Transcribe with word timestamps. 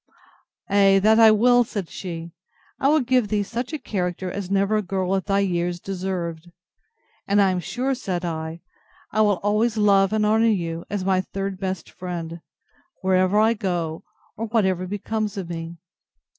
Ay, 0.67 0.97
that 0.97 1.19
I 1.19 1.29
will, 1.29 1.63
said 1.63 1.87
she; 1.87 2.31
I 2.79 2.87
will 2.87 3.01
give 3.01 3.27
thee 3.27 3.43
such 3.43 3.71
a 3.71 3.77
character 3.77 4.31
as 4.31 4.49
never 4.49 4.81
girl 4.81 5.15
at 5.15 5.27
thy 5.27 5.41
years 5.41 5.79
deserved. 5.79 6.49
And 7.27 7.39
I 7.39 7.51
am 7.51 7.59
sure, 7.59 7.93
said 7.93 8.25
I, 8.25 8.61
I 9.11 9.21
will 9.21 9.37
always 9.43 9.77
love 9.77 10.11
and 10.11 10.25
honour 10.25 10.47
you, 10.47 10.85
as 10.89 11.05
my 11.05 11.21
third 11.21 11.59
best 11.59 11.87
friend, 11.91 12.41
wherever 13.03 13.37
I 13.37 13.53
go, 13.53 14.03
or 14.35 14.47
whatever 14.47 14.87
becomes 14.87 15.37
of 15.37 15.47
me. 15.51 15.77